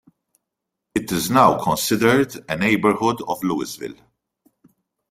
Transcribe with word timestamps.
It 0.95 1.11
is 1.11 1.29
now 1.29 1.63
considered 1.63 2.43
a 2.49 2.57
neighborhood 2.57 3.17
of 3.27 3.43
Louisville. 3.43 3.93